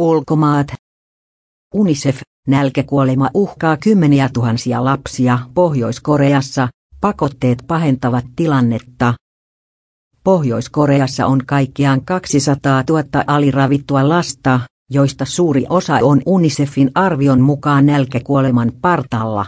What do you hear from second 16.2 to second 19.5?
UNICEFin arvion mukaan nälkäkuoleman partalla.